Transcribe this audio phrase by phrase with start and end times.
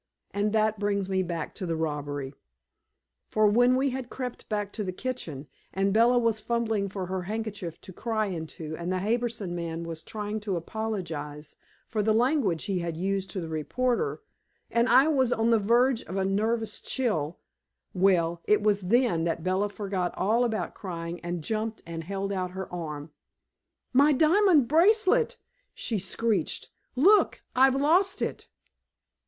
[0.31, 2.33] And that brings me back to the robbery.
[3.29, 7.21] For when we had crept back to the kitchen, and Bella was fumbling for her
[7.21, 11.55] handkerchief to cry into and the Harbison man was trying to apologize
[11.87, 14.23] for the language he had used to the reporter,
[14.71, 17.37] and I was on the verge of a nervous chill
[17.93, 22.49] well, it was then that Bella forgot all about crying and jumped and held out
[22.57, 23.11] her arm.
[23.93, 25.37] "My diamond bracelet!"
[25.75, 26.71] she screeched.
[26.95, 28.47] "Look, I've lost it."